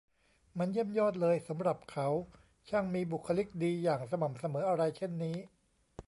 [0.59, 2.07] มันเยี่ยมยอดเลยสำหรับเขา
[2.69, 5.37] ช่างมีบุคคลิกดีอย่างสม่ำเสมออะไรเช่นนี้